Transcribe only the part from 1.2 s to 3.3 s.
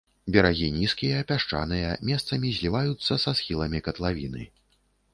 пясчаныя, месцамі зліваюцца